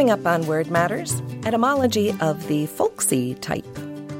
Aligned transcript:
Coming 0.00 0.12
up 0.12 0.26
on 0.26 0.46
Word 0.46 0.70
Matters, 0.70 1.20
etymology 1.44 2.14
of 2.22 2.48
the 2.48 2.64
folksy 2.64 3.34
type. 3.34 3.66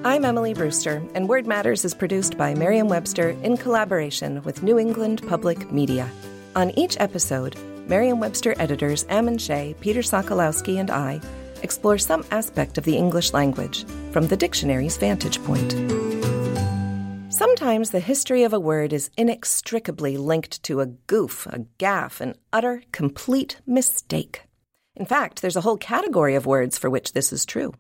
I'm 0.05 0.27
Emily 0.27 0.53
Brewster, 0.53 1.03
and 1.15 1.27
Word 1.27 1.47
Matters 1.47 1.87
is 1.87 1.95
produced 1.95 2.37
by 2.37 2.55
Merriam 2.55 2.87
Webster 2.87 3.31
in 3.43 3.57
collaboration 3.57 4.43
with 4.43 4.63
New 4.63 4.79
England 4.79 5.27
Public 5.27 5.73
Media. 5.73 6.07
On 6.55 6.71
each 6.79 6.99
episode, 7.01 7.57
Merriam 7.89 8.21
Webster 8.21 8.55
editors 8.59 9.07
Ammon 9.09 9.39
Shea, 9.39 9.75
Peter 9.81 10.01
Sokolowski, 10.01 10.79
and 10.79 10.91
I 10.91 11.19
explore 11.63 11.97
some 11.97 12.27
aspect 12.31 12.77
of 12.77 12.85
the 12.85 12.99
English 12.99 13.33
language 13.33 13.87
from 14.13 14.27
the 14.27 14.37
dictionary's 14.37 14.99
vantage 14.99 15.43
point. 15.45 15.73
Sometimes 17.33 17.89
the 17.89 18.01
history 18.01 18.43
of 18.43 18.53
a 18.53 18.61
word 18.61 18.93
is 18.93 19.09
inextricably 19.17 20.19
linked 20.19 20.63
to 20.65 20.83
a 20.83 20.87
goof, 21.07 21.47
a 21.47 21.61
gaffe, 21.79 22.21
an 22.21 22.35
utter, 22.53 22.83
complete 22.93 23.63
mistake. 23.67 24.43
In 25.01 25.07
fact, 25.07 25.41
there's 25.41 25.57
a 25.57 25.63
whole 25.63 25.79
category 25.79 26.35
of 26.35 26.45
words 26.45 26.77
for 26.77 26.91
which 26.91 27.15
this 27.15 27.33
is 27.33 27.47
true. 27.47 27.73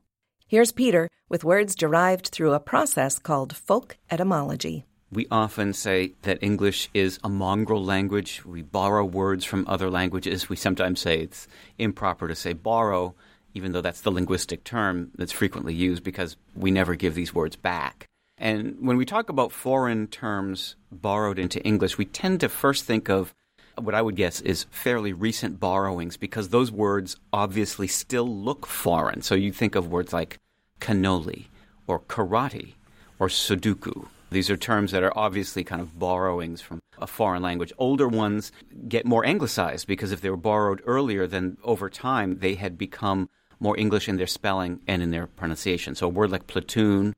Here's 0.48 0.72
Peter 0.72 1.06
with 1.28 1.44
words 1.44 1.74
derived 1.74 2.28
through 2.28 2.54
a 2.54 2.58
process 2.58 3.18
called 3.18 3.54
folk 3.54 3.98
etymology. 4.10 4.86
We 5.12 5.26
often 5.30 5.74
say 5.74 6.14
that 6.22 6.42
English 6.42 6.88
is 6.94 7.18
a 7.22 7.28
mongrel 7.28 7.84
language. 7.84 8.42
We 8.46 8.62
borrow 8.62 9.04
words 9.04 9.44
from 9.44 9.66
other 9.68 9.90
languages. 9.90 10.48
We 10.48 10.56
sometimes 10.56 11.00
say 11.00 11.18
it's 11.18 11.46
improper 11.76 12.26
to 12.26 12.34
say 12.34 12.54
borrow, 12.54 13.14
even 13.52 13.72
though 13.72 13.82
that's 13.82 14.00
the 14.00 14.10
linguistic 14.10 14.64
term 14.64 15.10
that's 15.14 15.30
frequently 15.30 15.74
used 15.74 16.02
because 16.02 16.38
we 16.56 16.70
never 16.70 16.94
give 16.94 17.14
these 17.14 17.34
words 17.34 17.54
back. 17.54 18.06
And 18.38 18.78
when 18.80 18.96
we 18.96 19.04
talk 19.04 19.28
about 19.28 19.52
foreign 19.52 20.06
terms 20.06 20.74
borrowed 20.90 21.38
into 21.38 21.62
English, 21.64 21.98
we 21.98 22.06
tend 22.06 22.40
to 22.40 22.48
first 22.48 22.86
think 22.86 23.10
of 23.10 23.34
what 23.82 23.94
I 23.94 24.02
would 24.02 24.16
guess 24.16 24.40
is 24.40 24.66
fairly 24.70 25.12
recent 25.12 25.60
borrowings 25.60 26.16
because 26.16 26.48
those 26.48 26.70
words 26.70 27.16
obviously 27.32 27.86
still 27.86 28.28
look 28.28 28.66
foreign. 28.66 29.22
So 29.22 29.34
you 29.34 29.52
think 29.52 29.74
of 29.74 29.88
words 29.88 30.12
like 30.12 30.38
cannoli 30.80 31.46
or 31.86 32.00
karate 32.00 32.74
or 33.18 33.28
sudoku. 33.28 34.08
These 34.30 34.48
are 34.48 34.56
terms 34.56 34.92
that 34.92 35.02
are 35.02 35.16
obviously 35.16 35.64
kind 35.64 35.82
of 35.82 35.98
borrowings 35.98 36.60
from 36.60 36.80
a 36.98 37.06
foreign 37.06 37.42
language. 37.42 37.72
Older 37.78 38.08
ones 38.08 38.52
get 38.88 39.04
more 39.04 39.26
anglicized 39.26 39.86
because 39.86 40.12
if 40.12 40.20
they 40.20 40.30
were 40.30 40.36
borrowed 40.36 40.82
earlier, 40.86 41.26
then 41.26 41.56
over 41.64 41.90
time 41.90 42.38
they 42.38 42.54
had 42.54 42.78
become 42.78 43.28
more 43.58 43.78
English 43.78 44.08
in 44.08 44.16
their 44.16 44.26
spelling 44.26 44.80
and 44.86 45.02
in 45.02 45.10
their 45.10 45.26
pronunciation. 45.26 45.94
So 45.94 46.06
a 46.06 46.10
word 46.10 46.30
like 46.30 46.46
platoon 46.46 47.14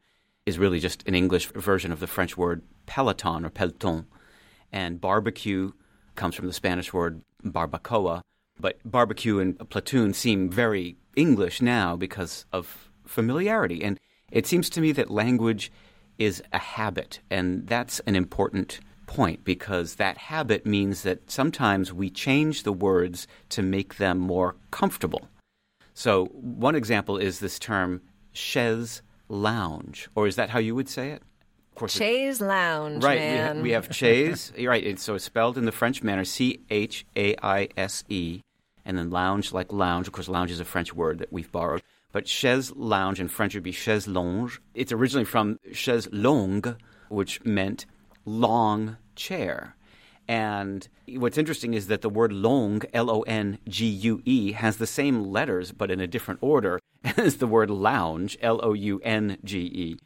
is 0.46 0.58
really 0.58 0.80
just 0.80 1.06
an 1.06 1.14
English 1.14 1.46
version 1.48 1.92
of 1.92 2.00
the 2.00 2.06
French 2.06 2.36
word 2.36 2.62
peloton 2.86 3.44
or 3.44 3.50
peloton. 3.50 4.06
And 4.72 5.00
barbecue 5.00 5.72
comes 6.14 6.34
from 6.34 6.46
the 6.46 6.52
Spanish 6.52 6.92
word 6.92 7.22
barbacoa. 7.44 8.22
But 8.60 8.78
barbecue 8.84 9.38
and 9.38 9.58
platoon 9.70 10.12
seem 10.14 10.50
very 10.50 10.96
English 11.16 11.60
now 11.62 11.96
because 11.96 12.44
of 12.52 12.90
familiarity. 13.06 13.82
And 13.82 13.98
it 14.30 14.46
seems 14.46 14.70
to 14.70 14.80
me 14.80 14.92
that 14.92 15.10
language 15.10 15.72
is 16.18 16.42
a 16.52 16.58
habit, 16.58 17.20
and 17.30 17.66
that's 17.66 18.00
an 18.00 18.14
important 18.14 18.80
point 19.06 19.44
because 19.44 19.96
that 19.96 20.16
habit 20.16 20.64
means 20.64 21.02
that 21.02 21.30
sometimes 21.30 21.92
we 21.92 22.08
change 22.08 22.62
the 22.62 22.72
words 22.72 23.26
to 23.50 23.62
make 23.62 23.96
them 23.96 24.18
more 24.18 24.56
comfortable. 24.70 25.28
So, 25.94 26.26
one 26.26 26.74
example 26.74 27.18
is 27.18 27.40
this 27.40 27.58
term 27.58 28.00
chaise 28.32 29.02
lounge, 29.28 30.08
or 30.14 30.26
is 30.26 30.36
that 30.36 30.50
how 30.50 30.58
you 30.58 30.74
would 30.74 30.88
say 30.88 31.10
it? 31.10 31.22
Of 31.72 31.76
course, 31.76 31.96
chaise 31.96 32.40
lounge, 32.42 33.02
right? 33.02 33.18
Man. 33.18 33.56
We, 33.56 33.58
ha- 33.58 33.62
we 33.62 33.70
have 33.70 33.94
chaise, 33.96 34.52
right? 34.60 34.84
And 34.84 35.00
so 35.00 35.14
it's 35.14 35.24
spelled 35.24 35.56
in 35.56 35.64
the 35.64 35.72
French 35.72 36.02
manner, 36.02 36.24
C 36.24 36.60
H 36.68 37.06
A 37.16 37.34
I 37.42 37.68
S 37.78 38.04
E, 38.10 38.42
and 38.84 38.98
then 38.98 39.10
lounge 39.10 39.52
like 39.52 39.72
lounge. 39.72 40.06
Of 40.06 40.12
course, 40.12 40.28
lounge 40.28 40.50
is 40.50 40.60
a 40.60 40.66
French 40.66 40.94
word 40.94 41.18
that 41.18 41.32
we've 41.32 41.50
borrowed. 41.50 41.82
But 42.12 42.28
chaise 42.28 42.72
lounge 42.76 43.20
in 43.20 43.28
French 43.28 43.54
would 43.54 43.62
be 43.62 43.72
chaise 43.72 44.06
longue. 44.06 44.52
It's 44.74 44.92
originally 44.92 45.24
from 45.24 45.58
chaise 45.72 46.08
longue, 46.12 46.76
which 47.08 47.42
meant 47.42 47.86
long 48.26 48.98
chair. 49.16 49.74
And 50.28 50.86
what's 51.08 51.38
interesting 51.38 51.74
is 51.74 51.86
that 51.86 52.02
the 52.02 52.10
word 52.10 52.32
longue, 52.32 52.84
L 52.92 53.10
O 53.10 53.22
N 53.22 53.58
G 53.66 53.86
U 53.86 54.20
E, 54.26 54.52
has 54.52 54.76
the 54.76 54.86
same 54.86 55.24
letters 55.24 55.72
but 55.72 55.90
in 55.90 56.00
a 56.00 56.06
different 56.06 56.40
order 56.42 56.80
as 57.16 57.38
the 57.38 57.46
word 57.46 57.70
lounge, 57.70 58.36
L 58.42 58.60
O 58.62 58.74
U 58.74 59.00
N 59.02 59.38
G 59.42 59.58
E. 59.58 59.96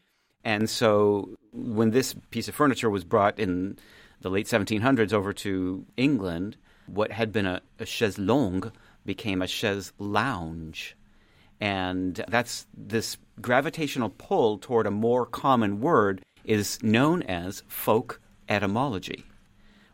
And 0.46 0.70
so 0.70 1.28
when 1.52 1.90
this 1.90 2.14
piece 2.30 2.46
of 2.46 2.54
furniture 2.54 2.88
was 2.88 3.02
brought 3.02 3.40
in 3.40 3.76
the 4.20 4.30
late 4.30 4.46
1700s 4.46 5.12
over 5.12 5.32
to 5.32 5.84
England, 5.96 6.56
what 6.86 7.10
had 7.10 7.32
been 7.32 7.46
a, 7.46 7.60
a 7.80 7.84
chaise 7.84 8.16
longue 8.16 8.70
became 9.04 9.42
a 9.42 9.48
chaise 9.48 9.92
lounge. 9.98 10.96
And 11.60 12.24
that's 12.28 12.68
this 12.76 13.16
gravitational 13.40 14.10
pull 14.18 14.58
toward 14.58 14.86
a 14.86 14.90
more 14.92 15.26
common 15.26 15.80
word 15.80 16.22
is 16.44 16.80
known 16.80 17.24
as 17.24 17.64
folk 17.66 18.20
etymology, 18.48 19.24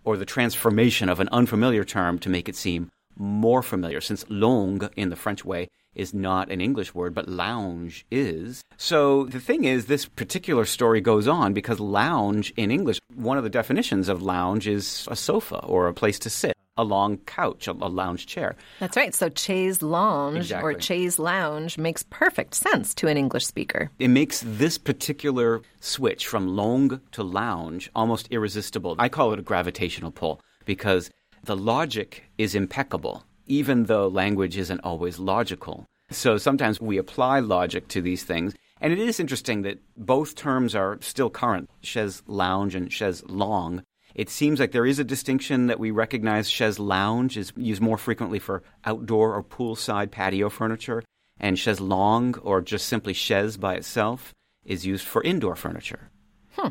or 0.05 0.19
the 0.19 0.27
transformation 0.27 1.09
of 1.09 1.19
an 1.19 1.31
unfamiliar 1.33 1.83
term 1.83 2.19
to 2.19 2.29
make 2.29 2.47
it 2.47 2.57
seem 2.57 2.91
more 3.17 3.62
familiar, 3.62 4.00
since 4.00 4.25
longue 4.28 4.91
in 4.97 5.11
the 5.11 5.17
French 5.17 5.45
way 5.45 5.69
is 5.95 6.15
not 6.15 6.50
an 6.50 6.61
English 6.61 6.95
word, 6.95 7.15
but 7.15 7.28
lounge 7.28 8.06
is. 8.11 8.62
So 8.77 9.25
the 9.25 9.41
thing 9.41 9.65
is, 9.65 9.87
this 9.87 10.06
particular 10.06 10.65
story 10.65 11.00
goes 11.00 11.28
on 11.28 11.53
because 11.53 11.81
lounge 11.81 12.53
in 12.56 12.71
English, 12.71 12.99
one 13.15 13.37
of 13.37 13.45
the 13.45 13.50
definitions 13.50 14.09
of 14.09 14.23
lounge 14.23 14.67
is 14.67 15.06
a 15.11 15.17
sofa 15.17 15.59
or 15.59 15.89
a 15.89 15.95
place 15.95 16.19
to 16.21 16.31
sit 16.31 16.56
a 16.78 16.84
long 16.84 17.19
couch, 17.19 17.67
a, 17.67 17.73
lounge 17.73 18.27
chair. 18.27 18.56
That's 18.81 18.97
right. 18.97 19.15
So 19.15 19.29
chaise 19.29 19.83
lounge 19.83 20.39
exactly. 20.39 20.75
or 20.75 20.81
chaise 20.81 21.19
lounge 21.19 21.77
makes 21.77 22.03
perfect 22.05 22.55
sense 22.55 22.94
to 22.94 23.09
an 23.09 23.19
English 23.19 23.47
speaker. 23.47 23.91
It 23.99 24.09
makes 24.09 24.43
this 24.44 24.79
particular 24.79 25.61
switch 25.81 26.27
from 26.27 26.56
long 26.56 27.00
to 27.12 27.23
lounge 27.23 27.91
almost 27.94 28.29
irresistible. 28.31 28.97
I 28.99 29.11
call 29.11 29.33
it 29.33 29.39
a 29.39 29.43
gravitational 29.43 30.12
pull 30.12 30.41
because 30.65 31.11
the 31.45 31.57
logic 31.57 32.25
is 32.39 32.55
impeccable, 32.55 33.25
even 33.47 33.85
though 33.85 34.09
language 34.09 34.57
isn't 34.57 34.81
always 34.81 35.19
logical. 35.19 35.87
So 36.11 36.39
sometimes 36.39 36.81
we 36.81 36.99
apply 36.99 37.41
logic 37.41 37.89
to 37.89 38.01
these 38.01 38.23
things. 38.23 38.55
And 38.81 38.93
it 38.93 38.99
is 38.99 39.21
interesting 39.21 39.63
that 39.63 39.79
both 39.97 40.35
terms 40.35 40.75
are 40.75 40.99
still 41.01 41.31
current, 41.31 41.71
chaise 41.83 42.23
lounge 42.27 42.75
and 42.75 42.93
chaise 42.93 43.25
long. 43.27 43.83
It 44.15 44.29
seems 44.29 44.61
like 44.61 44.73
there 44.73 44.87
is 44.87 44.99
a 44.99 45.05
distinction 45.05 45.69
that 45.69 45.81
we 45.81 45.91
recognize. 45.91 46.51
Chaise 46.51 46.79
lounge 46.79 47.37
is 47.37 47.53
used 47.57 47.81
more 47.81 47.97
frequently 47.97 48.39
for 48.39 48.63
outdoor 48.85 49.35
or 49.35 49.43
poolside 49.43 50.11
patio 50.11 50.49
furniture, 50.49 51.03
and 51.39 51.59
chaise 51.59 51.81
longue, 51.81 52.39
or 52.43 52.61
just 52.61 52.89
simply 52.89 53.15
chaise 53.15 53.57
by 53.57 53.75
itself, 53.75 54.35
is 54.65 54.85
used 54.85 55.07
for 55.07 55.23
indoor 55.23 55.57
furniture. 55.57 56.11
Hmm. 56.57 56.69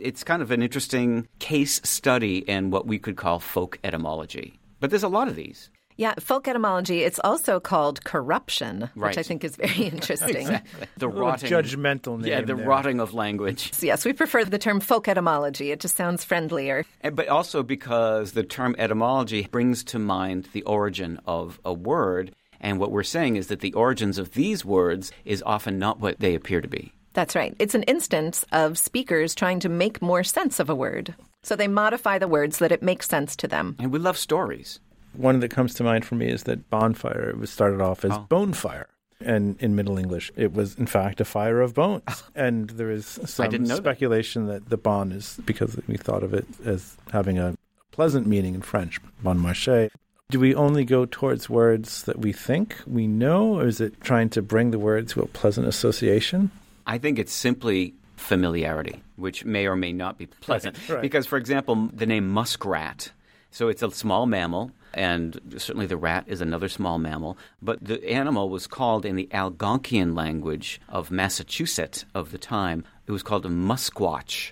It's 0.00 0.24
kind 0.24 0.42
of 0.42 0.50
an 0.50 0.62
interesting 0.62 1.28
case 1.38 1.80
study 1.84 2.38
in 2.38 2.70
what 2.70 2.86
we 2.86 2.98
could 2.98 3.16
call 3.16 3.38
folk 3.38 3.78
etymology. 3.84 4.58
But 4.80 4.90
there's 4.90 5.02
a 5.02 5.08
lot 5.08 5.28
of 5.28 5.36
these. 5.36 5.70
Yeah, 6.00 6.14
folk 6.18 6.48
etymology. 6.48 7.02
It's 7.02 7.20
also 7.22 7.60
called 7.60 8.02
corruption, 8.04 8.88
right. 8.94 9.10
which 9.10 9.18
I 9.18 9.22
think 9.22 9.44
is 9.44 9.56
very 9.56 9.82
interesting. 9.92 10.36
exactly. 10.36 10.86
The 10.96 11.08
rotting, 11.08 11.50
judgmental 11.50 12.18
name. 12.18 12.30
Yeah, 12.30 12.40
the 12.40 12.54
there. 12.54 12.66
rotting 12.66 13.00
of 13.00 13.12
language. 13.12 13.74
So 13.74 13.84
yes, 13.86 14.06
we 14.06 14.14
prefer 14.14 14.46
the 14.46 14.58
term 14.58 14.80
folk 14.80 15.08
etymology. 15.08 15.72
It 15.72 15.80
just 15.80 15.96
sounds 15.96 16.24
friendlier. 16.24 16.86
And, 17.02 17.14
but 17.14 17.28
also 17.28 17.62
because 17.62 18.32
the 18.32 18.42
term 18.42 18.74
etymology 18.78 19.46
brings 19.50 19.84
to 19.84 19.98
mind 19.98 20.48
the 20.54 20.62
origin 20.62 21.20
of 21.26 21.60
a 21.66 21.74
word. 21.74 22.34
And 22.62 22.78
what 22.78 22.92
we're 22.92 23.02
saying 23.02 23.36
is 23.36 23.48
that 23.48 23.60
the 23.60 23.74
origins 23.74 24.16
of 24.16 24.32
these 24.32 24.64
words 24.64 25.12
is 25.26 25.42
often 25.44 25.78
not 25.78 26.00
what 26.00 26.18
they 26.18 26.34
appear 26.34 26.62
to 26.62 26.68
be. 26.68 26.94
That's 27.12 27.34
right. 27.34 27.54
It's 27.58 27.74
an 27.74 27.82
instance 27.84 28.44
of 28.52 28.78
speakers 28.78 29.34
trying 29.34 29.60
to 29.60 29.68
make 29.68 30.00
more 30.00 30.22
sense 30.24 30.60
of 30.60 30.70
a 30.70 30.74
word. 30.74 31.14
So 31.42 31.56
they 31.56 31.68
modify 31.68 32.18
the 32.18 32.28
words 32.28 32.58
so 32.58 32.64
that 32.64 32.72
it 32.72 32.82
makes 32.82 33.08
sense 33.08 33.34
to 33.36 33.48
them. 33.48 33.76
And 33.78 33.92
we 33.92 33.98
love 33.98 34.16
stories. 34.18 34.78
One 35.14 35.40
that 35.40 35.50
comes 35.50 35.74
to 35.74 35.82
mind 35.84 36.04
for 36.04 36.14
me 36.14 36.28
is 36.28 36.44
that 36.44 36.70
bonfire 36.70 37.34
was 37.36 37.50
started 37.50 37.80
off 37.80 38.04
as 38.04 38.12
Oh. 38.12 38.26
bonefire. 38.28 38.86
And 39.22 39.56
in 39.60 39.74
Middle 39.74 39.98
English, 39.98 40.30
it 40.36 40.52
was 40.54 40.76
in 40.76 40.86
fact 40.86 41.20
a 41.20 41.24
fire 41.24 41.60
of 41.60 41.74
bones. 41.74 42.02
Oh. 42.08 42.22
and 42.34 42.70
there 42.70 42.90
is 42.90 43.06
some 43.26 43.50
didn't 43.50 43.66
that. 43.68 43.76
speculation 43.76 44.46
that. 44.46 44.70
the 44.70 44.76
bon 44.78 45.12
is 45.12 45.38
because 45.44 45.76
we 45.88 45.96
thought 45.96 46.22
of 46.22 46.32
it 46.32 46.46
as 46.64 46.96
having 47.12 47.38
a 47.38 47.54
pleasant 47.90 48.26
meaning 48.26 48.54
in 48.54 48.62
French, 48.62 49.00
bon 49.22 49.38
marché. 49.38 49.90
Do 50.30 50.38
we 50.38 50.54
only 50.54 50.84
go 50.84 51.06
towards 51.06 51.50
words 51.50 52.04
that 52.04 52.20
we 52.20 52.32
think 52.32 52.76
we 52.86 53.08
know, 53.08 53.58
or 53.58 53.66
is 53.66 53.80
it 53.80 54.00
trying 54.00 54.30
to 54.30 54.40
bring 54.42 54.70
the 54.70 54.78
word 54.78 55.08
to 55.08 55.20
a 55.22 55.26
pleasant 55.26 55.66
association? 55.66 56.50
I 56.90 56.98
think 56.98 57.20
it's 57.20 57.32
simply 57.32 57.94
familiarity, 58.16 59.00
which 59.14 59.44
may 59.44 59.68
or 59.68 59.76
may 59.76 59.92
not 59.92 60.18
be 60.18 60.26
pleasant. 60.26 60.76
Right, 60.76 60.88
right. 60.96 61.02
Because, 61.02 61.24
for 61.24 61.38
example, 61.38 61.88
the 61.92 62.04
name 62.04 62.28
muskrat, 62.28 63.12
so 63.52 63.68
it's 63.68 63.84
a 63.84 63.92
small 63.92 64.26
mammal, 64.26 64.72
and 64.92 65.40
certainly 65.56 65.86
the 65.86 65.96
rat 65.96 66.24
is 66.26 66.40
another 66.40 66.68
small 66.68 66.98
mammal, 66.98 67.38
but 67.62 67.78
the 67.84 68.04
animal 68.10 68.48
was 68.48 68.66
called 68.66 69.06
in 69.06 69.14
the 69.14 69.28
Algonquian 69.32 70.16
language 70.16 70.80
of 70.88 71.12
Massachusetts 71.12 72.06
of 72.12 72.32
the 72.32 72.38
time, 72.38 72.82
it 73.06 73.12
was 73.12 73.22
called 73.22 73.46
a 73.46 73.48
musquash. 73.48 74.50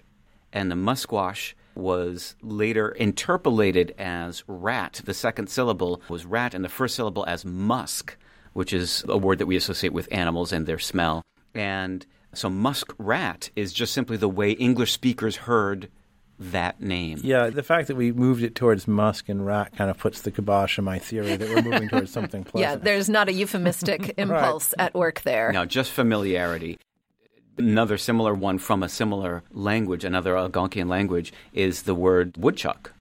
And 0.53 0.71
the 0.71 0.77
musquash 0.77 1.55
was 1.75 2.37
later 2.41 2.91
interpolated 2.91 3.97
as 3.99 4.45
rat. 4.47 5.01
The 5.05 5.13
second 5.13 5.49
syllable 5.49 6.03
was 6.09 6.25
rat, 6.25 6.55
and 6.55 6.65
the 6.65 6.69
first 6.69 6.95
syllable 6.95 7.27
as 7.27 7.45
musk, 7.45 8.17
which 8.53 8.73
is 8.73 9.05
a 9.09 9.19
word 9.19 9.39
that 9.39 9.47
we 9.47 9.57
associate 9.57 9.93
with 9.93 10.07
animals 10.13 10.53
and 10.53 10.67
their 10.67 10.79
smell. 10.79 11.25
And 11.53 12.07
so 12.35 12.49
muskrat 12.51 13.51
is 13.57 13.73
just 13.73 13.93
simply 13.93 14.17
the 14.17 14.29
way 14.29 14.53
English 14.53 14.93
speakers 14.93 15.37
heard 15.37 15.89
that 16.39 16.81
name. 16.81 17.21
Yeah, 17.23 17.51
the 17.51 17.63
fact 17.63 17.89
that 17.89 17.97
we 17.97 18.13
moved 18.13 18.43
it 18.43 18.55
towards 18.55 18.87
musk 18.87 19.29
and 19.29 19.45
rat 19.45 19.77
kind 19.77 19.91
of 19.91 19.99
puts 19.99 20.23
the 20.23 20.31
kibosh 20.31 20.79
on 20.79 20.85
my 20.85 20.99
theory 20.99 21.37
that 21.37 21.49
we're 21.49 21.63
moving 21.63 21.89
towards 21.89 22.13
something 22.13 22.45
pleasant. 22.45 22.61
Yeah, 22.61 22.77
there's 22.77 23.09
not 23.09 23.29
a 23.29 23.33
euphemistic 23.33 24.15
impulse 24.19 24.73
at 24.79 24.95
work 24.95 25.23
there. 25.23 25.53
No, 25.53 25.65
just 25.65 25.91
familiarity. 25.91 26.79
Another 27.57 27.99
similar 27.99 28.35
one 28.35 28.59
from 28.59 28.85
a 28.85 28.89
similar 28.89 29.43
language, 29.51 30.05
another 30.05 30.35
Algonquian 30.35 30.89
language, 30.89 31.33
is 31.53 31.83
the 31.83 31.95
word 31.95 32.37
woodchuck, 32.37 32.93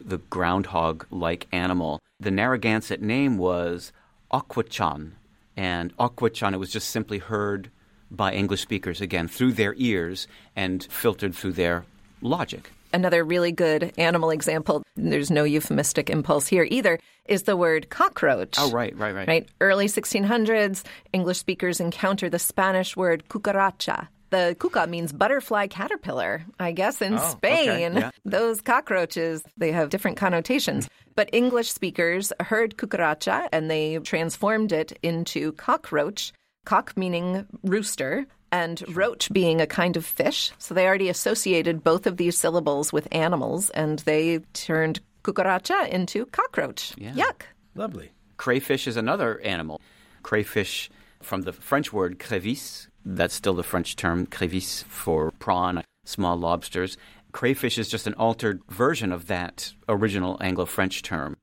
the 0.00 0.18
groundhog 0.18 1.06
like 1.10 1.46
animal. 1.52 2.00
The 2.18 2.32
Narragansett 2.32 3.00
name 3.00 3.38
was 3.38 3.92
Aquachan, 4.32 5.12
and 5.56 5.96
Aquachan, 5.98 6.52
it 6.52 6.56
was 6.58 6.72
just 6.72 6.90
simply 6.90 7.18
heard 7.18 7.70
by 8.14 8.32
English 8.32 8.60
speakers 8.62 9.00
again 9.00 9.26
through 9.28 9.52
their 9.52 9.74
ears 9.76 10.26
and 10.54 10.84
filtered 10.84 11.34
through 11.34 11.52
their 11.52 11.84
logic. 12.20 12.70
Another 12.94 13.24
really 13.24 13.52
good 13.52 13.92
animal 13.96 14.30
example, 14.30 14.82
there's 14.96 15.30
no 15.30 15.44
euphemistic 15.44 16.10
impulse 16.10 16.46
here 16.46 16.66
either, 16.70 16.98
is 17.24 17.44
the 17.44 17.56
word 17.56 17.88
cockroach. 17.88 18.56
Oh, 18.58 18.70
right, 18.70 18.94
right, 18.98 19.14
right. 19.14 19.26
Right? 19.26 19.48
Early 19.62 19.86
1600s, 19.86 20.84
English 21.14 21.38
speakers 21.38 21.80
encounter 21.80 22.28
the 22.28 22.38
Spanish 22.38 22.94
word 22.94 23.24
cucaracha. 23.28 24.08
The 24.28 24.56
cuca 24.58 24.88
means 24.88 25.12
butterfly 25.12 25.66
caterpillar, 25.68 26.44
I 26.58 26.72
guess, 26.72 27.00
in 27.02 27.14
Oh, 27.14 27.16
okay, 27.16 27.30
Spain. 27.30 27.94
yeah. 27.96 28.10
Those 28.24 28.60
cockroaches, 28.60 29.42
they 29.56 29.72
have 29.72 29.90
different 29.90 30.16
connotations. 30.16 30.88
But 31.14 31.30
English 31.32 31.70
speakers 31.72 32.32
heard 32.40 32.76
cucaracha 32.76 33.48
and 33.52 33.70
they 33.70 33.98
transformed 33.98 34.72
it 34.72 34.98
into 35.02 35.52
cockroach, 35.52 36.32
cock 36.64 36.96
meaning 36.96 37.46
rooster, 37.62 38.26
and 38.52 38.84
roach 38.94 39.32
being 39.32 39.60
a 39.60 39.66
kind 39.66 39.96
of 39.96 40.04
fish. 40.04 40.52
So 40.58 40.74
they 40.74 40.86
already 40.86 41.08
associated 41.08 41.82
both 41.82 42.06
of 42.06 42.18
these 42.18 42.38
syllables 42.38 42.92
with 42.92 43.08
animals 43.10 43.70
and 43.70 44.00
they 44.00 44.40
turned 44.52 45.00
cucaracha 45.24 45.88
into 45.88 46.26
cockroach. 46.26 46.92
Yeah. 46.96 47.12
Yuck. 47.12 47.42
Lovely. 47.74 48.12
Crayfish 48.36 48.86
is 48.86 48.96
another 48.96 49.40
animal. 49.40 49.80
Crayfish 50.22 50.90
from 51.22 51.42
the 51.42 51.52
French 51.52 51.92
word 51.92 52.18
crevice, 52.18 52.88
that's 53.04 53.34
still 53.34 53.54
the 53.54 53.62
French 53.62 53.96
term, 53.96 54.26
crevice 54.26 54.82
for 54.82 55.30
prawn, 55.32 55.82
small 56.04 56.36
lobsters. 56.36 56.96
Crayfish 57.32 57.78
is 57.78 57.88
just 57.88 58.06
an 58.06 58.14
altered 58.14 58.60
version 58.68 59.12
of 59.12 59.28
that 59.28 59.72
original 59.88 60.36
Anglo 60.40 60.66
French 60.66 61.02
term. 61.02 61.36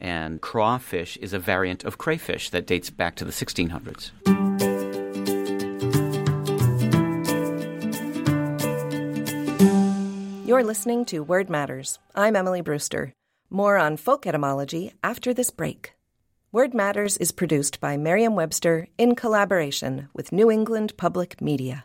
And 0.00 0.40
crawfish 0.40 1.16
is 1.18 1.32
a 1.32 1.38
variant 1.38 1.84
of 1.84 1.98
crayfish 1.98 2.50
that 2.50 2.66
dates 2.66 2.90
back 2.90 3.16
to 3.16 3.24
the 3.24 3.32
1600s. 3.32 4.10
You're 10.46 10.64
listening 10.64 11.04
to 11.06 11.20
Word 11.20 11.50
Matters. 11.50 11.98
I'm 12.14 12.34
Emily 12.34 12.62
Brewster. 12.62 13.12
More 13.50 13.76
on 13.76 13.96
folk 13.96 14.26
etymology 14.26 14.92
after 15.04 15.34
this 15.34 15.50
break. 15.50 15.94
Word 16.52 16.72
Matters 16.72 17.18
is 17.18 17.32
produced 17.32 17.80
by 17.80 17.98
Merriam 17.98 18.34
Webster 18.34 18.88
in 18.96 19.14
collaboration 19.14 20.08
with 20.14 20.32
New 20.32 20.50
England 20.50 20.96
Public 20.96 21.42
Media. 21.42 21.84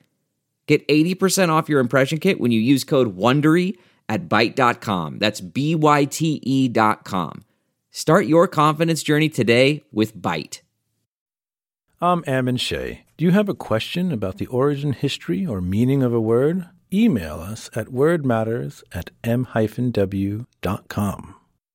Get 0.71 0.87
80% 0.87 1.49
off 1.49 1.67
your 1.67 1.81
impression 1.81 2.17
kit 2.17 2.39
when 2.39 2.53
you 2.53 2.61
use 2.61 2.85
code 2.85 3.17
WONDERY 3.17 3.77
at 4.07 4.29
Byte.com. 4.29 5.19
That's 5.19 5.41
B-Y-T-E 5.41 6.69
dot 6.69 7.03
com. 7.03 7.43
Start 7.89 8.25
your 8.25 8.47
confidence 8.47 9.03
journey 9.03 9.27
today 9.27 9.83
with 9.91 10.15
Byte. 10.15 10.61
I'm 11.99 12.23
Ammon 12.25 12.55
Shea. 12.55 13.03
Do 13.17 13.25
you 13.25 13.31
have 13.31 13.49
a 13.49 13.53
question 13.53 14.13
about 14.13 14.37
the 14.37 14.45
origin, 14.45 14.93
history, 14.93 15.45
or 15.45 15.59
meaning 15.59 16.03
of 16.03 16.13
a 16.13 16.21
word? 16.21 16.69
Email 16.93 17.41
us 17.41 17.69
at 17.75 17.87
wordmatters 17.87 18.81
at 18.93 19.09
m-w.com. 19.25 20.45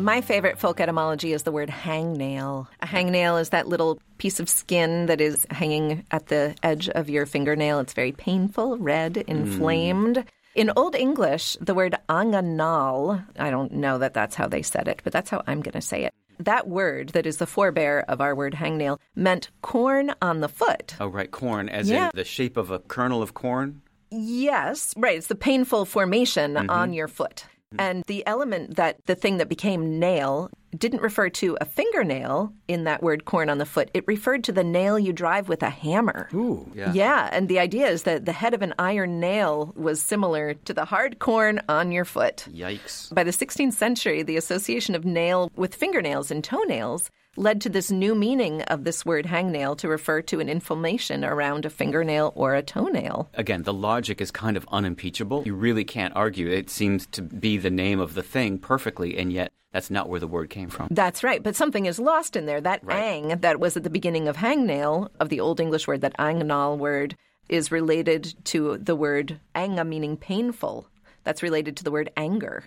My 0.00 0.22
favorite 0.22 0.58
folk 0.58 0.80
etymology 0.80 1.34
is 1.34 1.42
the 1.42 1.52
word 1.52 1.68
hangnail. 1.68 2.68
A 2.80 2.86
hangnail 2.86 3.38
is 3.38 3.50
that 3.50 3.68
little 3.68 4.00
piece 4.16 4.40
of 4.40 4.48
skin 4.48 5.06
that 5.06 5.20
is 5.20 5.46
hanging 5.50 6.06
at 6.10 6.28
the 6.28 6.54
edge 6.62 6.88
of 6.88 7.10
your 7.10 7.26
fingernail. 7.26 7.80
It's 7.80 7.92
very 7.92 8.12
painful, 8.12 8.78
red, 8.78 9.18
inflamed. 9.18 10.24
In 10.54 10.72
Old 10.74 10.94
English, 10.94 11.58
the 11.60 11.74
word 11.74 11.96
anganal, 12.08 13.22
I 13.38 13.50
don't 13.50 13.72
know 13.72 13.98
that 13.98 14.14
that's 14.14 14.34
how 14.34 14.48
they 14.48 14.62
said 14.62 14.88
it, 14.88 15.02
but 15.04 15.12
that's 15.12 15.28
how 15.28 15.42
I'm 15.46 15.60
going 15.60 15.72
to 15.72 15.82
say 15.82 16.04
it. 16.04 16.14
That 16.38 16.66
word, 16.66 17.10
that 17.10 17.26
is 17.26 17.36
the 17.36 17.46
forebear 17.46 18.00
of 18.08 18.22
our 18.22 18.34
word 18.34 18.54
hangnail, 18.54 18.98
meant 19.14 19.50
corn 19.60 20.14
on 20.22 20.40
the 20.40 20.48
foot. 20.48 20.94
Oh, 20.98 21.08
right, 21.08 21.30
corn, 21.30 21.68
as 21.68 21.90
Yeah. 21.90 22.06
in 22.06 22.12
the 22.14 22.24
shape 22.24 22.56
of 22.56 22.70
a 22.70 22.78
kernel 22.78 23.20
of 23.20 23.34
corn? 23.34 23.82
Yes, 24.10 24.94
right. 24.96 25.18
It's 25.18 25.26
the 25.26 25.34
painful 25.34 25.84
formation 25.84 26.54
mm-hmm. 26.54 26.70
on 26.70 26.94
your 26.94 27.06
foot. 27.06 27.44
Mm-hmm. 27.72 27.80
And 27.80 28.04
the 28.08 28.26
element 28.26 28.76
that 28.76 29.06
the 29.06 29.14
thing 29.14 29.36
that 29.36 29.48
became 29.48 30.00
nail 30.00 30.50
didn't 30.76 31.02
refer 31.02 31.28
to 31.28 31.56
a 31.60 31.64
fingernail 31.64 32.52
in 32.66 32.84
that 32.84 33.02
word 33.02 33.24
corn 33.24 33.48
on 33.48 33.58
the 33.58 33.66
foot. 33.66 33.90
It 33.94 34.04
referred 34.08 34.42
to 34.44 34.52
the 34.52 34.64
nail 34.64 34.98
you 34.98 35.12
drive 35.12 35.48
with 35.48 35.62
a 35.62 35.70
hammer. 35.70 36.28
Ooh. 36.34 36.70
Yeah. 36.74 36.92
Yeah, 36.92 37.28
and 37.32 37.48
the 37.48 37.60
idea 37.60 37.88
is 37.88 38.04
that 38.04 38.24
the 38.24 38.32
head 38.32 38.54
of 38.54 38.62
an 38.62 38.74
iron 38.78 39.20
nail 39.20 39.72
was 39.76 40.02
similar 40.02 40.54
to 40.54 40.74
the 40.74 40.84
hard 40.84 41.20
corn 41.20 41.60
on 41.68 41.92
your 41.92 42.04
foot. 42.04 42.46
Yikes. 42.50 43.12
By 43.14 43.24
the 43.24 43.30
16th 43.30 43.74
century, 43.74 44.22
the 44.22 44.36
association 44.36 44.94
of 44.94 45.04
nail 45.04 45.50
with 45.54 45.74
fingernails 45.74 46.30
and 46.30 46.42
toenails 46.42 47.10
led 47.36 47.60
to 47.60 47.68
this 47.68 47.90
new 47.90 48.14
meaning 48.14 48.62
of 48.62 48.84
this 48.84 49.06
word 49.06 49.26
hangnail 49.26 49.76
to 49.78 49.88
refer 49.88 50.20
to 50.22 50.40
an 50.40 50.48
inflammation 50.48 51.24
around 51.24 51.64
a 51.64 51.70
fingernail 51.70 52.32
or 52.34 52.54
a 52.54 52.62
toenail. 52.62 53.28
Again, 53.34 53.62
the 53.62 53.72
logic 53.72 54.20
is 54.20 54.30
kind 54.30 54.56
of 54.56 54.66
unimpeachable. 54.72 55.44
You 55.46 55.54
really 55.54 55.84
can't 55.84 56.14
argue. 56.16 56.48
It 56.48 56.70
seems 56.70 57.06
to 57.08 57.22
be 57.22 57.56
the 57.56 57.70
name 57.70 58.00
of 58.00 58.14
the 58.14 58.22
thing 58.22 58.58
perfectly, 58.58 59.16
and 59.16 59.32
yet 59.32 59.52
that's 59.72 59.90
not 59.90 60.08
where 60.08 60.18
the 60.18 60.26
word 60.26 60.50
came 60.50 60.68
from. 60.68 60.88
That's 60.90 61.22
right, 61.22 61.42
but 61.42 61.54
something 61.54 61.86
is 61.86 62.00
lost 62.00 62.34
in 62.34 62.46
there. 62.46 62.60
That 62.60 62.84
Right. 62.84 62.98
ang 62.98 63.28
that 63.40 63.60
was 63.60 63.76
at 63.76 63.84
the 63.84 63.90
beginning 63.90 64.26
of 64.26 64.36
hangnail, 64.36 65.08
of 65.20 65.28
the 65.28 65.40
Old 65.40 65.60
English 65.60 65.86
word, 65.86 66.00
that 66.00 66.16
angnal 66.18 66.76
word, 66.78 67.16
is 67.48 67.70
related 67.70 68.34
to 68.46 68.76
the 68.78 68.96
word 68.96 69.38
anga, 69.54 69.84
meaning 69.84 70.16
painful. 70.16 70.88
That's 71.22 71.42
related 71.42 71.76
to 71.76 71.84
the 71.84 71.90
word 71.90 72.10
anger. 72.16 72.64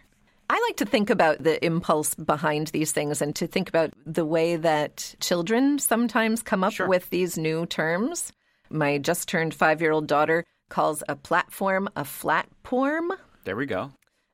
I 0.54 0.62
like 0.68 0.78
to 0.78 0.86
think 0.86 1.10
about 1.10 1.42
the 1.42 1.64
impulse 1.66 2.14
behind 2.14 2.68
these 2.68 2.92
things 2.92 3.24
and 3.24 3.36
to 3.38 3.48
think 3.48 3.70
about 3.70 3.92
the 4.06 4.24
way 4.24 4.56
that 4.56 5.16
children 5.20 5.80
sometimes 5.80 6.44
come 6.44 6.64
up 6.64 6.76
with 6.80 7.10
these 7.10 7.40
new 7.40 7.66
terms. 7.66 8.32
My 8.70 9.00
just 9.00 9.28
turned 9.28 9.56
five 9.56 9.82
year 9.82 9.92
old 9.92 10.06
daughter 10.06 10.44
calls 10.70 11.02
a 11.10 11.16
platform 11.16 11.90
a 11.96 12.04
flatporm. 12.04 13.10
There 13.46 13.56
we 13.56 13.66
go. 13.66 13.94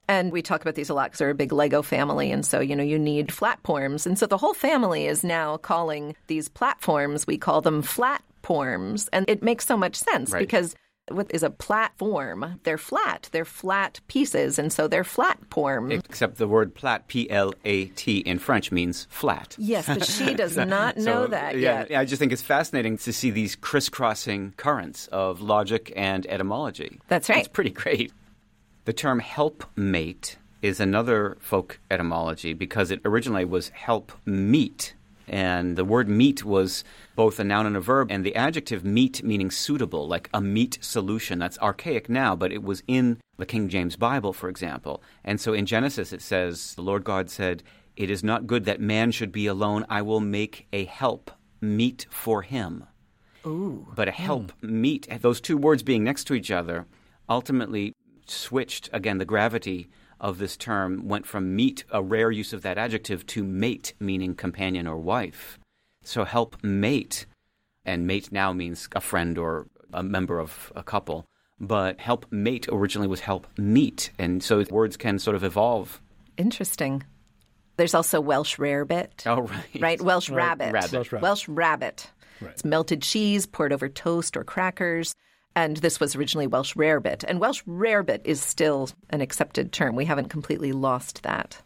And 0.10 0.34
we 0.34 0.42
talk 0.42 0.60
about 0.60 0.76
these 0.76 0.90
a 0.90 0.94
lot 0.94 1.06
because 1.06 1.20
they're 1.20 1.30
a 1.30 1.36
big 1.36 1.54
Lego 1.54 1.82
family. 1.82 2.34
And 2.34 2.46
so, 2.46 2.60
you 2.60 2.76
know, 2.76 2.84
you 2.84 3.00
need 3.00 3.30
flatforms. 3.30 4.06
And 4.06 4.20
so 4.20 4.26
the 4.26 4.38
whole 4.38 4.54
family 4.54 5.08
is 5.08 5.24
now 5.24 5.56
calling 5.56 6.18
these 6.28 6.50
platforms, 6.50 7.28
we 7.28 7.38
call 7.38 7.62
them 7.62 7.82
flatforms. 7.82 9.08
And 9.14 9.24
it 9.30 9.42
makes 9.42 9.66
so 9.66 9.78
much 9.78 9.96
sense 9.96 10.32
Right. 10.32 10.42
because 10.42 10.76
what 11.12 11.28
is 11.34 11.44
a 11.44 11.50
platform? 11.50 12.60
They're 12.64 12.78
flat. 12.78 13.30
They're 13.32 13.46
flat 13.46 14.00
pieces. 14.08 14.60
And 14.60 14.72
so 14.72 14.88
they're 14.88 15.04
flat 15.04 15.40
form. 15.52 15.92
Except 15.92 16.38
the 16.38 16.48
word 16.48 16.74
plat, 16.76 17.08
P 17.08 17.30
L 17.30 17.54
A 17.66 17.86
T 17.86 18.20
in 18.20 18.40
French 18.40 18.72
means 18.72 19.08
flat. 19.10 19.56
yes, 19.58 19.86
but 19.88 20.06
she 20.06 20.34
does 20.44 20.56
not 20.58 20.98
know 20.98 21.24
So, 21.26 21.28
that 21.28 21.58
yeah, 21.58 21.86
yet. 21.90 22.00
I 22.00 22.06
just 22.06 22.20
think 22.20 22.32
it's 22.32 22.42
fascinating 22.42 22.98
to 23.00 23.14
see 23.14 23.30
these 23.32 23.56
crisscrossing 23.56 24.54
currents 24.58 25.08
of 25.08 25.42
logic 25.42 25.92
and 25.96 26.26
etymology. 26.28 27.00
That's 27.08 27.30
right. 27.30 27.40
It's 27.40 27.48
pretty 27.48 27.72
great. 27.72 28.12
The 28.86 28.94
term 28.94 29.20
helpmate 29.20 30.38
is 30.62 30.80
another 30.80 31.38
folk 31.40 31.80
etymology 31.90 32.54
because 32.54 32.92
it 32.92 33.02
originally 33.06 33.46
was 33.46 33.70
help 33.70 34.12
meet. 34.26 34.94
And 35.30 35.78
the 35.78 35.86
word 35.86 36.10
meet 36.10 36.44
was 36.44 36.84
both 37.16 37.40
a 37.40 37.44
noun 37.44 37.66
and 37.66 37.78
a 37.78 37.82
verb, 37.82 38.12
and 38.12 38.26
the 38.26 38.36
adjective 38.36 38.84
meet 38.84 39.24
meaning 39.24 39.52
suitable, 39.52 40.08
like 40.08 40.30
a 40.34 40.42
meet 40.42 40.80
solution. 40.82 41.40
That's 41.40 41.60
archaic 41.60 42.10
now, 42.10 42.36
but 42.36 42.52
it 42.52 42.64
was 42.64 42.84
in 42.88 43.20
the 43.38 43.46
King 43.46 43.70
James 43.70 43.96
Bible, 43.96 44.34
for 44.34 44.50
example. 44.50 45.04
And 45.24 45.40
so 45.40 45.54
in 45.54 45.66
Genesis 45.66 46.12
it 46.12 46.22
says, 46.22 46.74
The 46.76 46.82
Lord 46.82 47.04
God 47.04 47.30
said, 47.30 47.64
It 47.96 48.10
is 48.10 48.24
not 48.24 48.48
good 48.48 48.66
that 48.66 48.82
man 48.82 49.12
should 49.12 49.32
be 49.32 49.48
alone. 49.48 49.86
I 49.90 50.02
will 50.02 50.20
make 50.20 50.68
a 50.74 50.86
help 50.86 51.32
meet 51.62 52.08
for 52.10 52.42
him. 52.42 52.86
But 53.96 54.08
a 54.08 54.12
hmm. 54.12 54.24
help 54.24 54.52
meet, 54.62 55.08
those 55.22 55.40
two 55.42 55.58
words 55.58 55.84
being 55.84 56.04
next 56.04 56.26
to 56.26 56.34
each 56.34 56.52
other, 56.52 56.86
ultimately 57.28 57.94
switched 58.26 58.90
again 58.92 59.18
the 59.18 59.26
gravity 59.26 59.90
of 60.20 60.38
this 60.38 60.58
term 60.58 61.08
went 61.08 61.26
from 61.26 61.56
meet, 61.56 61.84
a 61.92 62.02
rare 62.02 62.32
use 62.32 62.54
of 62.54 62.62
that 62.64 62.78
adjective, 62.78 63.26
to 63.28 63.44
mate, 63.44 63.94
meaning 64.00 64.36
companion 64.36 64.88
or 64.88 64.98
wife. 64.98 65.60
So 66.04 66.24
help 66.24 66.58
mate, 66.64 67.26
and 67.86 68.08
mate 68.08 68.32
now 68.32 68.54
means 68.54 68.88
a 68.96 69.02
friend 69.02 69.38
or 69.38 69.68
a 69.94 70.04
member 70.04 70.40
of 70.40 70.72
a 70.76 70.84
couple. 70.84 71.26
But 71.60 72.00
help 72.00 72.26
mate 72.32 72.68
originally 72.72 73.08
was 73.08 73.20
help 73.20 73.48
meet, 73.58 74.12
and 74.18 74.42
so 74.42 74.64
words 74.70 74.98
can 74.98 75.20
sort 75.20 75.36
of 75.36 75.44
evolve. 75.44 76.02
Interesting. 76.38 77.04
There's 77.78 77.94
also 77.94 78.20
Welsh 78.20 78.58
rarebit. 78.58 79.26
Oh, 79.26 79.42
right. 79.42 79.82
Right? 79.82 80.02
Welsh 80.02 80.30
rabbit. 80.30 80.74
rabbit. 80.74 80.92
Welsh 80.92 81.12
rabbit. 81.12 81.22
Welsh 81.22 81.48
rabbit. 81.48 82.10
It's 82.42 82.64
melted 82.64 83.02
cheese 83.02 83.46
poured 83.46 83.74
over 83.74 83.90
toast 83.90 84.38
or 84.38 84.44
crackers. 84.44 85.14
And 85.56 85.78
this 85.78 86.00
was 86.00 86.16
originally 86.16 86.48
Welsh 86.48 86.76
rarebit. 86.76 87.24
And 87.28 87.40
Welsh 87.40 87.64
rarebit 87.68 88.22
is 88.24 88.42
still 88.42 88.90
an 89.10 89.22
accepted 89.22 89.72
term. 89.72 89.96
We 89.96 90.06
haven't 90.06 90.30
completely 90.30 90.72
lost 90.72 91.24
that. 91.24 91.62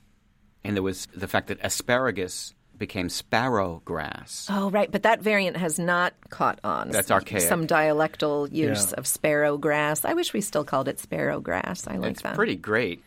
And 0.64 0.76
there 0.76 0.84
was 0.84 1.08
the 1.16 1.28
fact 1.28 1.48
that 1.48 1.60
asparagus 1.62 2.54
became 2.78 3.08
sparrow 3.10 3.82
grass. 3.86 4.48
Oh, 4.50 4.72
right. 4.72 4.92
But 4.92 5.04
that 5.04 5.22
variant 5.22 5.58
has 5.58 5.78
not 5.78 6.14
caught 6.30 6.60
on. 6.64 6.90
That's 6.90 7.12
archaic. 7.12 7.42
Some 7.44 7.68
dialectal 7.68 8.52
use 8.52 8.92
Yeah. 8.92 8.98
of 8.98 9.06
sparrow 9.06 9.58
grass. 9.58 10.06
I 10.06 10.14
wish 10.14 10.34
we 10.34 10.42
still 10.42 10.64
called 10.64 10.88
it 10.88 11.00
sparrow 11.00 11.40
grass. 11.40 11.88
I 11.88 11.98
like 11.98 12.12
it's 12.12 12.22
that. 12.24 12.30
It's 12.30 12.36
pretty 12.36 12.56
great. 12.56 13.04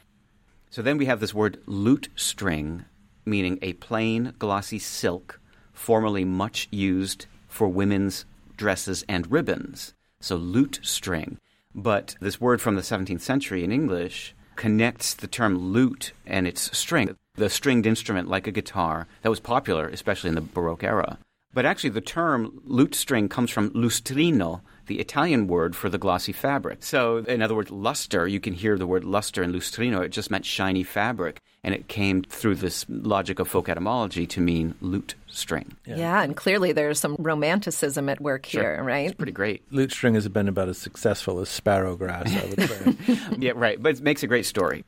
So 0.71 0.83
then 0.83 0.99
we 0.99 1.07
have 1.07 1.21
this 1.21 1.35
word 1.35 1.59
lute 1.67 2.09
string, 2.17 2.85
meaning 3.25 3.59
a 3.63 3.73
plain, 3.75 4.35
glossy 4.39 4.79
silk, 4.79 5.41
formerly 5.73 6.25
much 6.25 6.69
used 6.71 7.27
for 7.49 7.67
women's 7.69 8.25
dresses 8.57 9.05
and 9.09 9.31
ribbons. 9.33 9.95
So 10.21 10.37
lute 10.37 10.81
string. 10.83 11.39
But 11.75 12.17
this 12.21 12.41
word 12.41 12.61
from 12.61 12.77
the 12.77 12.83
17th 12.83 13.21
century 13.21 13.63
in 13.63 13.71
English 13.71 14.35
connects 14.57 15.15
the 15.15 15.27
term 15.27 15.59
lute 15.59 16.13
and 16.27 16.47
its 16.47 16.77
string, 16.77 17.15
the 17.35 17.51
stringed 17.51 17.87
instrument 17.87 18.29
like 18.29 18.47
a 18.47 18.53
guitar 18.53 19.07
that 19.23 19.29
was 19.29 19.41
popular, 19.41 19.87
especially 19.89 20.29
in 20.29 20.35
the 20.35 20.41
Baroque 20.41 20.85
era. 20.85 21.19
But 21.53 21.67
actually, 21.67 21.91
the 21.91 22.01
term 22.01 22.61
lute 22.65 22.95
string 22.95 23.29
comes 23.29 23.51
from 23.51 23.71
lustrino, 23.71 24.63
the 24.87 24.99
Italian 25.01 25.47
word 25.47 25.75
for 25.77 25.89
the 25.89 25.99
glossy 25.99 26.33
fabric. 26.33 26.83
So, 26.83 27.19
in 27.19 27.43
other 27.43 27.55
words, 27.55 27.71
luster, 27.71 28.27
you 28.27 28.41
can 28.41 28.53
hear 28.53 28.77
the 28.79 28.87
word 28.87 29.05
luster 29.05 29.43
in 29.43 29.53
lustrino. 29.53 30.03
It 30.05 30.11
just 30.11 30.31
meant 30.31 30.45
shiny 30.45 30.83
fabric. 30.83 31.41
And 31.65 31.75
it 31.75 31.89
came 31.89 32.23
through 32.23 32.57
this 32.57 32.87
logic 32.89 33.41
of 33.41 33.49
folk 33.49 33.69
etymology 33.69 34.25
to 34.29 34.41
mean 34.41 34.77
lute 34.81 35.17
string. 35.27 35.77
yeah. 35.85 36.23
and 36.23 36.37
clearly 36.37 36.71
there's 36.73 37.01
some 37.01 37.17
romanticism 37.19 38.09
at 38.09 38.21
work 38.21 38.47
here, 38.47 38.81
right? 38.85 39.07
It's 39.07 39.17
pretty 39.17 39.33
great. 39.33 39.63
Lute 39.73 39.91
string 39.93 40.15
has 40.15 40.29
been 40.29 40.47
about 40.47 40.69
as 40.69 40.79
successful 40.79 41.41
as 41.41 41.49
sparrow 41.49 41.97
grass, 41.97 42.33
I 42.33 42.47
would 42.47 42.69
say. 43.09 43.19
yeah, 43.39 43.53
right. 43.57 43.83
But 43.83 43.97
it 43.97 44.03
makes 44.03 44.23
a 44.23 44.29
great 44.29 44.47
story. 44.47 44.85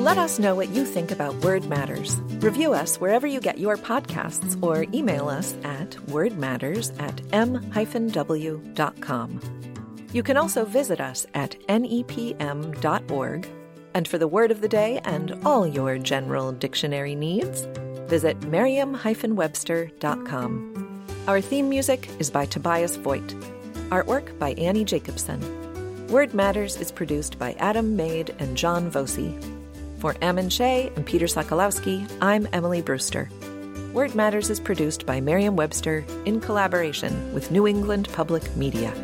Let 0.00 0.16
us 0.16 0.38
know 0.38 0.54
what 0.54 0.70
you 0.70 0.86
think 0.86 1.10
about 1.10 1.34
Word 1.44 1.66
Matters. 1.66 2.16
Review 2.40 2.72
us 2.72 2.96
wherever 2.96 3.26
you 3.26 3.38
get 3.38 3.58
your 3.58 3.76
podcasts 3.76 4.56
or 4.62 4.86
email 4.94 5.28
us 5.28 5.54
at 5.62 5.90
wordmatters 6.06 6.98
at 6.98 7.20
m-w.com. 7.34 9.40
You 10.14 10.22
can 10.22 10.38
also 10.38 10.64
visit 10.64 11.02
us 11.02 11.26
at 11.34 11.54
nepm.org. 11.68 13.46
And 13.92 14.08
for 14.08 14.16
the 14.16 14.26
word 14.26 14.50
of 14.50 14.62
the 14.62 14.68
day 14.68 15.02
and 15.04 15.38
all 15.44 15.66
your 15.66 15.98
general 15.98 16.52
dictionary 16.52 17.14
needs, 17.14 17.68
visit 18.08 18.40
merriam-webster.com. 18.46 21.04
Our 21.28 21.42
theme 21.42 21.68
music 21.68 22.08
is 22.18 22.30
by 22.30 22.46
Tobias 22.46 22.96
Voigt. 22.96 23.34
Artwork 23.90 24.38
by 24.38 24.52
Annie 24.52 24.86
Jacobson. 24.86 26.06
Word 26.06 26.32
Matters 26.32 26.76
is 26.76 26.90
produced 26.90 27.38
by 27.38 27.52
Adam 27.58 27.96
Maid 27.96 28.34
and 28.38 28.56
John 28.56 28.88
Voci. 28.88 29.38
For 30.00 30.16
Ammon 30.22 30.48
Shea 30.48 30.90
and 30.96 31.04
Peter 31.04 31.26
Sokolowski, 31.26 32.10
I'm 32.22 32.48
Emily 32.54 32.80
Brewster. 32.80 33.28
Word 33.92 34.14
Matters 34.14 34.48
is 34.48 34.58
produced 34.58 35.04
by 35.04 35.20
Merriam 35.20 35.56
Webster 35.56 36.06
in 36.24 36.40
collaboration 36.40 37.34
with 37.34 37.50
New 37.50 37.66
England 37.66 38.08
Public 38.10 38.56
Media. 38.56 38.94